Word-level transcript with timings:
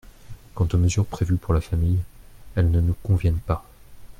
Quant 0.55 0.67
aux 0.73 0.77
mesures 0.79 1.05
prévues 1.05 1.37
pour 1.37 1.53
la 1.53 1.61
famille, 1.61 1.99
elles 2.55 2.71
ne 2.71 2.81
nous 2.81 2.95
conviennent 3.03 3.37
pas. 3.37 3.63